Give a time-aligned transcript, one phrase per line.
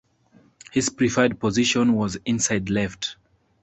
[0.71, 3.17] His preferred position was inside left.